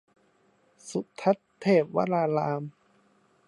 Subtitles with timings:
[0.89, 2.63] สุทัศน์เทพวราราม